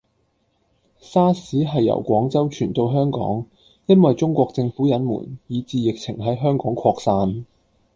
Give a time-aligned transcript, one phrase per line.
[0.97, 3.45] 沙士喺由廣州傳到香港，
[3.85, 7.45] 因為中國政府隱瞞，以致疫情喺香港擴散